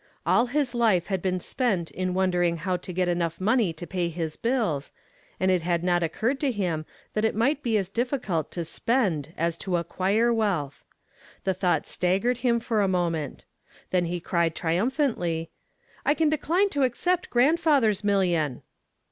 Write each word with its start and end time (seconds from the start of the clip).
All 0.25 0.47
his 0.47 0.73
life 0.73 1.05
had 1.13 1.21
been 1.21 1.39
spent 1.39 1.91
in 1.91 2.15
wondering 2.15 2.57
how 2.57 2.75
to 2.75 2.91
get 2.91 3.07
enough 3.07 3.39
money 3.39 3.71
to 3.73 3.85
pay 3.85 4.09
his 4.09 4.35
bills, 4.35 4.91
and 5.39 5.51
it 5.51 5.61
had 5.61 5.83
not 5.83 6.01
occurred 6.01 6.39
to 6.39 6.51
him 6.51 6.87
that 7.13 7.23
it 7.23 7.35
might 7.35 7.61
be 7.61 7.77
as 7.77 7.87
difficult 7.87 8.49
to 8.53 8.65
spend 8.65 9.31
as 9.37 9.57
to 9.57 9.77
acquire 9.77 10.33
wealth. 10.33 10.83
The 11.43 11.53
thought 11.53 11.87
staggered 11.87 12.37
him 12.39 12.59
for 12.59 12.81
a 12.81 12.87
moment. 12.87 13.45
Then 13.91 14.05
he 14.05 14.19
cried 14.19 14.55
triumphantly, 14.55 15.51
"I 16.03 16.15
can 16.15 16.29
decline 16.29 16.69
to 16.69 16.81
accept 16.81 17.29
grandfather's 17.29 18.03
million." 18.03 18.63